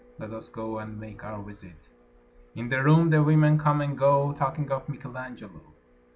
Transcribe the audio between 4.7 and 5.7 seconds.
of Michelangelo.